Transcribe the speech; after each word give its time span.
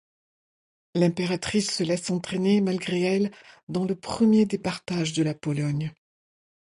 L'impératrice 0.95 1.69
se 1.69 1.83
laisse 1.83 2.09
entraîner 2.09 2.59
malgré 2.59 3.01
elle 3.01 3.29
dans 3.69 3.85
le 3.85 3.93
premier 3.93 4.47
des 4.47 4.57
partages 4.57 5.13
de 5.13 5.21
la 5.21 5.35
Pologne. 5.35 5.93